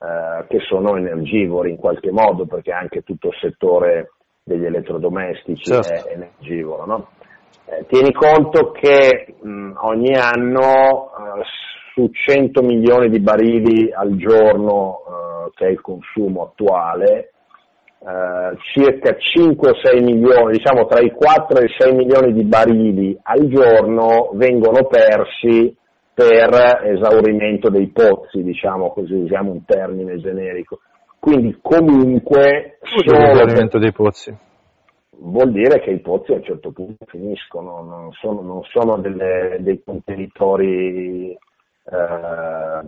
eh, 0.00 0.46
che 0.46 0.60
sono 0.60 0.96
energivori 0.96 1.70
in 1.70 1.76
qualche 1.76 2.12
modo, 2.12 2.46
perché 2.46 2.70
anche 2.70 3.02
tutto 3.02 3.28
il 3.28 3.36
settore 3.40 4.12
degli 4.44 4.64
elettrodomestici 4.64 5.64
certo. 5.64 6.08
è 6.08 6.12
energivoro. 6.12 6.86
No? 6.86 7.08
Eh, 7.64 7.84
tieni 7.86 8.12
conto 8.12 8.70
che 8.70 9.34
mh, 9.40 9.72
ogni 9.80 10.14
anno 10.14 11.10
eh, 11.10 11.42
su 11.92 12.08
100 12.10 12.62
milioni 12.62 13.10
di 13.10 13.18
barili 13.18 13.92
al 13.92 14.14
giorno, 14.16 15.00
eh, 15.00 15.50
che 15.54 15.66
è 15.66 15.70
il 15.70 15.80
consumo 15.80 16.44
attuale, 16.44 17.32
Uh, 18.00 18.56
circa 18.72 19.16
5 19.16 19.70
o 19.70 19.74
6 19.74 20.00
milioni, 20.02 20.52
diciamo 20.52 20.86
tra 20.86 21.00
i 21.00 21.10
4 21.10 21.58
e 21.58 21.64
i 21.64 21.74
6 21.76 21.94
milioni 21.96 22.32
di 22.32 22.44
barili 22.44 23.18
al 23.24 23.48
giorno 23.48 24.30
vengono 24.34 24.84
persi 24.84 25.76
per 26.18 26.82
esaurimento 26.82 27.70
dei 27.70 27.86
pozzi, 27.90 28.42
diciamo 28.42 28.90
così, 28.90 29.14
usiamo 29.14 29.52
un 29.52 29.64
termine 29.64 30.16
generico. 30.16 30.80
Quindi 31.20 31.56
comunque... 31.62 32.78
Esaurimento 32.80 33.78
dei 33.78 33.92
pozzi? 33.92 34.36
Vuol 35.20 35.52
dire 35.52 35.78
che 35.78 35.90
i 35.90 36.00
pozzi 36.00 36.32
a 36.32 36.36
un 36.36 36.42
certo 36.42 36.72
punto 36.72 37.04
finiscono, 37.06 37.84
non 37.84 38.10
sono, 38.14 38.40
non 38.40 38.62
sono 38.64 38.96
delle, 38.98 39.58
dei 39.60 39.80
contenitori 39.84 41.30
eh, 41.30 42.80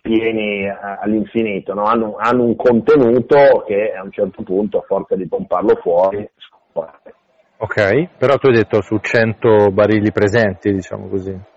pieni 0.00 0.68
all'infinito, 0.68 1.74
no? 1.74 1.82
hanno, 1.82 2.14
hanno, 2.18 2.44
un 2.44 2.54
contenuto 2.54 3.64
che 3.66 3.94
a 3.98 4.04
un 4.04 4.12
certo 4.12 4.44
punto, 4.44 4.78
a 4.78 4.84
forza 4.86 5.16
di 5.16 5.26
pomparlo 5.26 5.74
fuori, 5.82 6.28
scompare. 6.36 7.14
Ok, 7.56 8.16
però 8.16 8.36
tu 8.36 8.46
hai 8.46 8.54
detto 8.54 8.80
su 8.80 8.98
100 8.98 9.72
barili 9.72 10.12
presenti, 10.12 10.72
diciamo 10.72 11.08
così. 11.08 11.56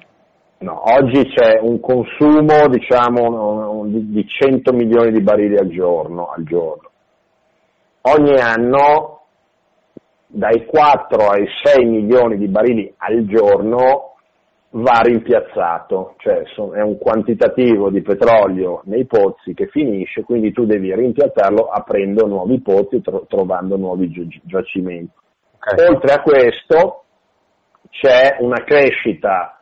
No, 0.61 0.79
oggi 0.93 1.27
c'è 1.33 1.57
un 1.59 1.79
consumo 1.79 2.67
diciamo, 2.67 3.83
di 3.87 4.27
100 4.27 4.71
milioni 4.73 5.11
di 5.11 5.21
barili 5.21 5.57
al 5.57 5.69
giorno, 5.69 6.31
al 6.35 6.43
giorno. 6.43 6.89
Ogni 8.01 8.39
anno 8.39 9.21
dai 10.27 10.65
4 10.65 11.27
ai 11.27 11.47
6 11.63 11.85
milioni 11.85 12.37
di 12.37 12.47
barili 12.47 12.93
al 12.97 13.25
giorno 13.25 14.13
va 14.73 14.99
rimpiazzato, 15.01 16.13
cioè 16.17 16.43
è 16.43 16.81
un 16.81 16.97
quantitativo 16.99 17.89
di 17.89 18.03
petrolio 18.03 18.81
nei 18.85 19.05
pozzi 19.05 19.55
che 19.55 19.65
finisce, 19.67 20.23
quindi 20.23 20.51
tu 20.51 20.65
devi 20.65 20.93
rimpiazzarlo 20.93 21.69
aprendo 21.69 22.27
nuovi 22.27 22.61
pozzi, 22.61 23.01
tro- 23.01 23.25
trovando 23.27 23.77
nuovi 23.77 24.11
giacimenti. 24.43 25.11
Okay. 25.55 25.87
Oltre 25.87 26.13
a 26.13 26.21
questo 26.21 27.03
c'è 27.89 28.37
una 28.39 28.63
crescita 28.63 29.55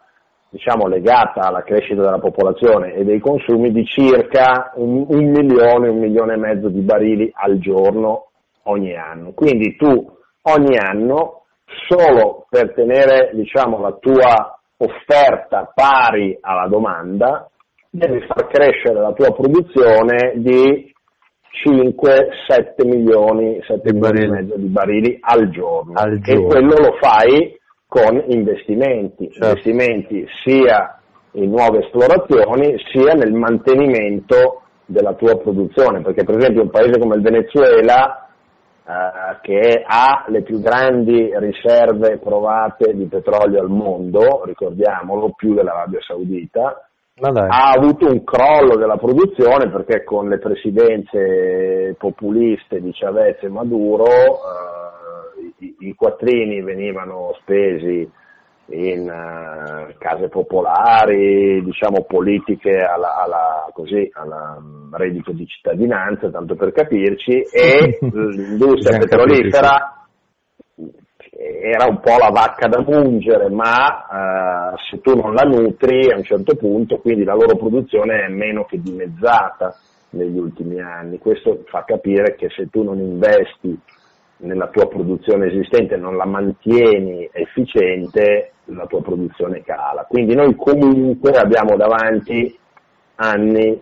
diciamo, 0.50 0.88
legata 0.88 1.48
alla 1.48 1.62
crescita 1.62 2.02
della 2.02 2.20
popolazione 2.20 2.94
e 2.94 3.04
dei 3.04 3.20
consumi 3.20 3.72
di 3.72 3.86
circa 3.86 4.72
un, 4.76 5.06
un, 5.08 5.30
milione, 5.30 5.90
un 5.90 6.00
milione 6.00 6.34
e 6.34 6.38
mezzo 6.38 6.70
di 6.70 6.82
barili 6.82 7.32
al 7.34 7.60
giorno 7.60 8.30
ogni 8.64 8.96
anno. 8.96 9.32
Quindi 9.34 9.76
tu 9.76 9.88
ogni 9.88 10.78
anno, 10.78 11.44
solo 11.88 12.46
per 12.50 12.74
tenere 12.74 13.32
diciamo, 13.34 13.80
la 13.80 13.94
tua 14.00 14.60
offerta 14.78 15.72
pari 15.74 16.38
alla 16.42 16.68
domanda, 16.68 17.48
devi 17.90 18.26
far 18.26 18.48
crescere 18.48 19.00
la 19.00 19.14
tua 19.14 19.32
produzione 19.32 20.34
di 20.36 20.92
5-7 21.52 22.88
milioni, 22.88 23.60
7 23.68 23.94
milioni 23.94 24.24
e 24.24 24.28
mezzo 24.28 24.56
di 24.58 24.68
barili 24.68 25.18
al 25.20 25.50
giorno. 25.50 25.94
al 25.96 26.20
giorno. 26.20 26.44
E 26.44 26.48
quello 26.48 26.76
lo 26.78 26.98
fai 27.00 27.59
con 27.90 28.24
investimenti, 28.28 29.32
certo. 29.32 29.48
investimenti 29.48 30.28
sia 30.44 31.00
in 31.32 31.50
nuove 31.50 31.80
esplorazioni 31.80 32.76
sia 32.92 33.14
nel 33.14 33.34
mantenimento 33.34 34.62
della 34.86 35.14
tua 35.14 35.38
produzione, 35.38 36.02
perché 36.02 36.24
per 36.24 36.38
esempio 36.38 36.62
un 36.62 36.70
paese 36.70 37.00
come 37.00 37.16
il 37.16 37.22
Venezuela 37.22 38.30
eh, 38.86 39.38
che 39.42 39.84
ha 39.86 40.26
le 40.28 40.44
più 40.44 40.62
grandi 40.62 41.32
riserve 41.38 42.20
provate 42.20 42.94
di 42.94 43.06
petrolio 43.06 43.60
al 43.60 43.70
mondo, 43.70 44.44
ricordiamolo, 44.46 45.34
più 45.36 45.56
dell'Arabia 45.56 46.00
Saudita, 46.02 46.84
ha 47.22 47.72
avuto 47.72 48.08
un 48.08 48.24
crollo 48.24 48.78
della 48.78 48.96
produzione 48.96 49.70
perché 49.70 50.04
con 50.04 50.30
le 50.30 50.38
presidenze 50.38 51.96
populiste 51.98 52.80
di 52.80 52.92
Chavez 52.94 53.44
e 53.44 53.50
Maduro 53.50 54.06
eh, 54.06 54.79
i, 55.58 55.76
i 55.80 55.96
quattrini 55.96 56.62
venivano 56.62 57.36
spesi 57.42 58.10
in 58.72 59.02
uh, 59.02 59.98
case 59.98 60.28
popolari, 60.28 61.64
diciamo 61.64 62.04
politiche 62.04 62.78
alla, 62.78 63.16
alla, 63.16 63.70
così, 63.74 64.10
alla 64.14 64.60
mm, 64.60 64.94
reddito 64.94 65.32
di 65.32 65.46
cittadinanza, 65.48 66.30
tanto 66.30 66.56
per 66.56 66.72
capirci, 66.72 67.42
e 67.52 67.98
l'industria 68.12 69.00
petrolifera 69.00 69.94
era 71.62 71.88
un 71.88 72.00
po' 72.00 72.18
la 72.18 72.30
vacca 72.30 72.68
da 72.68 72.82
mungere, 72.82 73.50
ma 73.50 74.74
uh, 74.74 74.78
se 74.90 75.00
tu 75.02 75.16
non 75.16 75.34
la 75.34 75.44
nutri 75.44 76.12
a 76.12 76.18
un 76.18 76.24
certo 76.24 76.56
punto, 76.56 76.98
quindi 76.98 77.24
la 77.24 77.34
loro 77.34 77.56
produzione 77.56 78.26
è 78.26 78.30
meno 78.30 78.66
che 78.66 78.80
dimezzata 78.80 79.76
negli 80.12 80.38
ultimi 80.38 80.80
anni. 80.82 81.18
Questo 81.18 81.64
fa 81.66 81.84
capire 81.86 82.36
che 82.36 82.50
se 82.50 82.68
tu 82.70 82.84
non 82.84 83.00
investi 83.00 83.78
nella 84.40 84.68
tua 84.68 84.88
produzione 84.88 85.48
esistente, 85.48 85.98
non 85.98 86.16
la 86.16 86.26
mantieni 86.26 87.30
efficiente, 87.32 88.54
la 88.66 88.86
tua 88.86 89.02
produzione 89.02 89.62
cala. 89.64 90.06
Quindi 90.08 90.36
noi 90.36 90.56
comunque 90.56 91.32
abbiamo 91.32 91.76
davanti 91.76 92.58
anni 93.16 93.82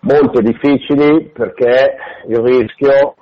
molto 0.00 0.40
difficili 0.40 1.30
perché 1.32 1.94
il 2.26 2.38
rischio 2.38 3.14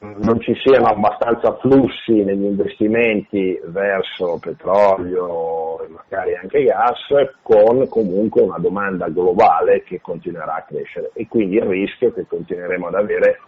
non 0.00 0.38
ci 0.40 0.54
siano 0.62 0.88
abbastanza 0.88 1.56
flussi 1.56 2.22
negli 2.22 2.44
investimenti 2.44 3.58
verso 3.64 4.38
petrolio 4.38 5.82
e 5.82 5.88
magari 5.88 6.36
anche 6.36 6.64
gas 6.64 6.98
con 7.40 7.88
comunque 7.88 8.42
una 8.42 8.58
domanda 8.58 9.08
globale 9.08 9.82
che 9.84 10.00
continuerà 10.02 10.56
a 10.56 10.64
crescere 10.68 11.12
e 11.14 11.26
quindi 11.28 11.56
il 11.56 11.62
rischio 11.62 12.12
che 12.12 12.26
continueremo 12.26 12.88
ad 12.88 12.94
avere 12.94 13.40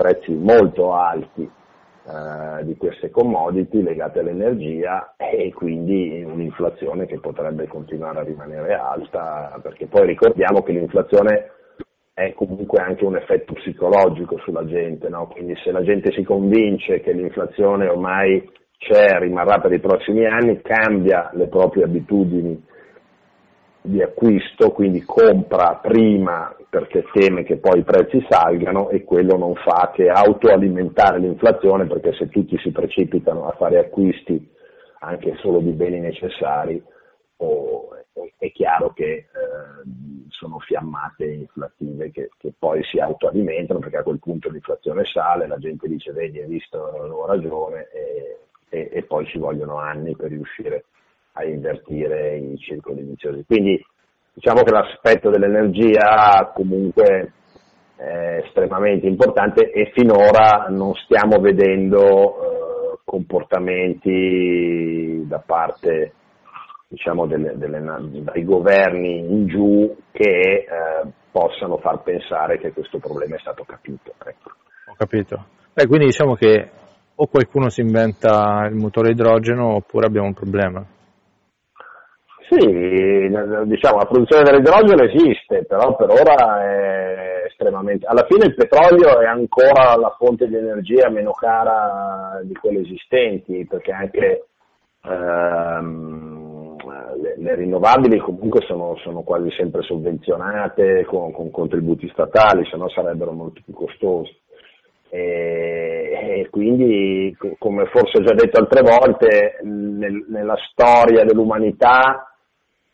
prezzi 0.00 0.32
molto 0.32 0.94
alti 0.94 1.42
eh, 1.42 2.64
di 2.64 2.74
queste 2.78 3.10
commodity 3.10 3.82
legate 3.82 4.20
all'energia 4.20 5.14
e 5.18 5.52
quindi 5.52 6.24
un'inflazione 6.24 7.04
che 7.04 7.20
potrebbe 7.20 7.66
continuare 7.66 8.20
a 8.20 8.22
rimanere 8.22 8.72
alta 8.72 9.58
perché 9.62 9.86
poi 9.88 10.06
ricordiamo 10.06 10.62
che 10.62 10.72
l'inflazione 10.72 11.50
è 12.14 12.32
comunque 12.32 12.82
anche 12.82 13.04
un 13.04 13.16
effetto 13.16 13.52
psicologico 13.52 14.38
sulla 14.38 14.64
gente, 14.64 15.10
no? 15.10 15.26
quindi 15.26 15.54
se 15.62 15.70
la 15.70 15.82
gente 15.82 16.12
si 16.12 16.22
convince 16.22 17.00
che 17.00 17.12
l'inflazione 17.12 17.86
ormai 17.86 18.50
c'è, 18.78 19.18
rimarrà 19.18 19.58
per 19.60 19.72
i 19.72 19.80
prossimi 19.80 20.24
anni, 20.24 20.62
cambia 20.62 21.30
le 21.34 21.48
proprie 21.48 21.84
abitudini 21.84 22.68
di 23.82 24.02
acquisto, 24.02 24.72
quindi 24.72 25.02
compra 25.04 25.76
prima 25.76 26.54
perché 26.68 27.04
teme 27.12 27.42
che 27.42 27.56
poi 27.56 27.80
i 27.80 27.84
prezzi 27.84 28.24
salgano 28.28 28.90
e 28.90 29.02
quello 29.02 29.36
non 29.36 29.54
fa 29.56 29.90
che 29.92 30.08
autoalimentare 30.08 31.18
l'inflazione 31.18 31.86
perché 31.86 32.12
se 32.12 32.28
tutti 32.28 32.56
si 32.58 32.70
precipitano 32.70 33.48
a 33.48 33.52
fare 33.52 33.78
acquisti 33.78 34.48
anche 35.00 35.34
solo 35.38 35.58
di 35.58 35.72
beni 35.72 35.98
necessari 35.98 36.80
oh, 37.38 37.88
è 38.36 38.52
chiaro 38.52 38.92
che 38.92 39.04
eh, 39.04 39.26
sono 40.28 40.58
fiammate 40.60 41.24
inflattive 41.24 42.10
che, 42.10 42.30
che, 42.38 42.52
poi 42.56 42.82
si 42.84 42.98
autoalimentano 42.98 43.80
perché 43.80 43.98
a 43.98 44.02
quel 44.02 44.18
punto 44.18 44.48
l'inflazione 44.48 45.04
sale, 45.04 45.46
la 45.46 45.58
gente 45.58 45.88
dice 45.88 46.12
vedi 46.12 46.40
hai 46.40 46.48
visto, 46.48 46.78
ho 46.78 47.26
ragione 47.26 47.88
e, 47.92 48.38
e, 48.68 48.88
e 48.92 49.02
poi 49.02 49.26
ci 49.26 49.38
vogliono 49.38 49.76
anni 49.76 50.14
per 50.14 50.28
riuscire 50.28 50.76
a 50.76 50.82
invertire 51.44 52.36
i 52.36 52.58
circoli 52.58 53.02
viziosi. 53.02 53.44
Quindi 53.46 53.82
diciamo 54.32 54.62
che 54.62 54.72
l'aspetto 54.72 55.30
dell'energia 55.30 56.50
comunque 56.54 57.32
è 57.96 58.42
estremamente 58.44 59.06
importante 59.06 59.70
e 59.70 59.90
finora 59.94 60.66
non 60.68 60.94
stiamo 60.94 61.38
vedendo 61.38 62.04
eh, 62.04 62.98
comportamenti 63.04 65.24
da 65.26 65.42
parte 65.44 66.12
diciamo, 66.88 67.26
delle, 67.26 67.56
delle, 67.56 67.80
dai 68.22 68.44
governi 68.44 69.18
in 69.18 69.46
giù 69.46 69.96
che 70.10 70.24
eh, 70.24 70.66
possano 71.30 71.78
far 71.78 72.02
pensare 72.02 72.58
che 72.58 72.72
questo 72.72 72.98
problema 72.98 73.36
è 73.36 73.38
stato 73.38 73.64
capito. 73.64 74.12
Ecco. 74.24 74.50
Ho 74.86 74.94
capito. 74.96 75.44
Beh, 75.72 75.86
quindi 75.86 76.06
diciamo 76.06 76.34
che 76.34 76.70
o 77.14 77.26
qualcuno 77.26 77.68
si 77.68 77.82
inventa 77.82 78.66
il 78.68 78.74
motore 78.74 79.10
idrogeno 79.10 79.76
oppure 79.76 80.06
abbiamo 80.06 80.28
un 80.28 80.34
problema. 80.34 80.84
Sì, 82.50 82.66
diciamo 82.66 83.98
la 83.98 84.06
produzione 84.08 84.42
dell'idrogeno 84.42 85.04
esiste, 85.04 85.64
però 85.66 85.94
per 85.94 86.10
ora 86.10 86.60
è 86.64 87.44
estremamente... 87.46 88.06
Alla 88.06 88.26
fine 88.28 88.46
il 88.46 88.56
petrolio 88.56 89.20
è 89.20 89.26
ancora 89.26 89.94
la 89.94 90.12
fonte 90.18 90.48
di 90.48 90.56
energia 90.56 91.08
meno 91.10 91.30
cara 91.30 92.40
di 92.42 92.54
quelle 92.54 92.80
esistenti, 92.80 93.64
perché 93.70 93.92
anche 93.92 94.46
ehm, 95.04 96.76
le, 97.22 97.34
le, 97.36 97.54
rinnovabili 97.54 98.18
comunque 98.18 98.62
sono, 98.66 98.96
sono, 98.96 99.20
quasi 99.20 99.52
sempre 99.52 99.82
sovvenzionate 99.82 101.04
con, 101.04 101.30
con 101.30 101.52
contributi 101.52 102.08
statali, 102.08 102.66
se 102.68 102.76
no 102.76 102.88
sarebbero 102.88 103.30
molto 103.30 103.60
più 103.64 103.74
costose. 103.74 104.38
E, 105.08 106.40
e, 106.40 106.48
quindi, 106.50 107.36
come 107.58 107.86
forse 107.86 108.18
ho 108.18 108.24
già 108.24 108.34
detto 108.34 108.58
altre 108.58 108.82
volte, 108.82 109.60
nel, 109.62 110.24
nella 110.28 110.56
storia 110.72 111.22
dell'umanità 111.22 112.24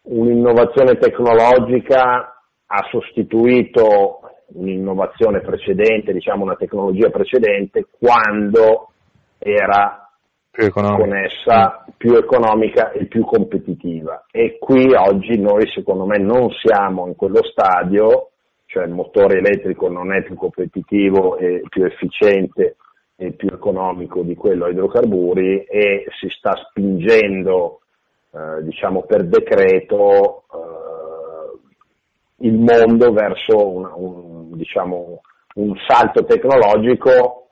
un'innovazione 0.07 0.99
tecnologica 0.99 2.35
ha 2.67 2.89
sostituito 2.91 4.21
un'innovazione 4.55 5.41
precedente, 5.41 6.13
diciamo 6.13 6.45
una 6.45 6.57
tecnologia 6.57 7.11
precedente, 7.11 7.87
quando 7.99 8.91
era 9.39 10.11
più 10.51 10.71
connessa, 10.71 11.85
più 11.97 12.15
economica 12.15 12.91
e 12.93 13.07
più 13.07 13.25
competitiva. 13.25 14.27
E 14.31 14.59
qui 14.59 14.95
oggi 14.95 15.39
noi 15.39 15.69
secondo 15.73 16.07
me 16.07 16.19
non 16.19 16.49
siamo 16.51 17.07
in 17.07 17.15
quello 17.15 17.43
stadio, 17.45 18.31
cioè 18.67 18.85
il 18.85 18.93
motore 18.93 19.39
elettrico 19.39 19.89
non 19.89 20.15
è 20.15 20.23
più 20.23 20.35
competitivo 20.35 21.37
e 21.37 21.63
più 21.69 21.85
efficiente 21.85 22.77
e 23.17 23.33
più 23.33 23.49
economico 23.49 24.23
di 24.23 24.35
quello 24.35 24.67
a 24.67 24.71
idrocarburi 24.71 25.65
e 25.65 26.05
si 26.21 26.29
sta 26.29 26.55
spingendo 26.69 27.81
eh, 28.37 28.63
diciamo 28.65 29.05
per 29.05 29.25
decreto 29.25 30.45
eh, 30.53 32.47
il 32.47 32.53
mondo 32.53 33.13
verso 33.13 33.67
una, 33.67 33.95
un, 33.95 34.55
diciamo, 34.57 35.23
un 35.55 35.73
salto 35.87 36.25
tecnologico 36.25 37.49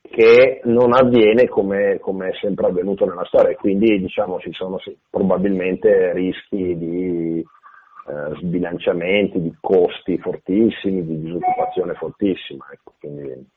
che 0.00 0.62
non 0.64 0.94
avviene 0.94 1.48
come, 1.48 1.98
come, 2.00 2.28
è 2.28 2.32
sempre 2.40 2.68
avvenuto 2.68 3.04
nella 3.04 3.26
storia 3.26 3.50
e 3.50 3.56
quindi 3.56 3.98
diciamo, 3.98 4.38
ci 4.38 4.52
sono 4.52 4.78
sì, 4.78 4.96
probabilmente 5.10 6.14
rischi 6.14 6.78
di 6.78 7.38
eh, 7.40 8.36
sbilanciamenti, 8.40 9.42
di 9.42 9.54
costi 9.60 10.16
fortissimi, 10.16 11.04
di 11.04 11.20
disoccupazione 11.20 11.92
fortissima. 11.92 12.66
Ecco, 12.72 12.94
quindi 12.98 13.54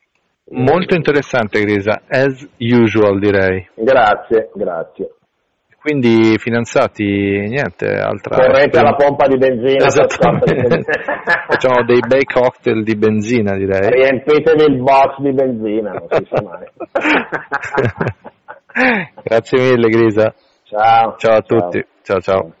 Molto 0.52 0.94
interessante 0.96 1.60
Grisa, 1.60 2.02
as 2.08 2.46
usual 2.58 3.20
direi. 3.20 3.68
Grazie, 3.76 4.50
grazie. 4.52 5.14
Quindi 5.80 6.36
finanziati, 6.36 7.04
niente, 7.04 7.86
altra... 7.86 8.36
Correte 8.36 8.78
alla 8.78 8.94
pompa 8.94 9.26
di 9.26 9.38
benzina. 9.38 9.86
Esattamente. 9.86 10.82
Facciamo 11.48 11.82
dei 11.84 12.00
bei 12.06 12.24
cocktail 12.24 12.82
di 12.82 12.96
benzina 12.96 13.56
direi. 13.56 13.88
Riempitevi 13.88 14.62
il 14.64 14.82
box 14.82 15.20
di 15.20 15.32
benzina, 15.32 15.92
non 15.92 16.06
si 16.10 16.28
sa 16.30 16.42
mai. 16.42 16.66
Grazie 19.24 19.58
mille 19.58 19.88
Grisa. 19.88 20.34
Ciao. 20.64 21.16
Ciao 21.16 21.36
a 21.36 21.40
tutti. 21.40 21.82
ciao. 22.02 22.20
ciao. 22.20 22.52